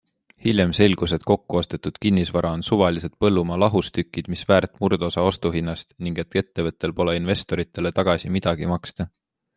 [0.43, 6.39] Hiljem selgus, et kokkuostetud kinnisvara on suvalised põllumaa lahustükid, mis väärt murdosa ostuhinnast ning et
[6.45, 9.09] ettevõttel pole investoritele tagasi midagi maksta.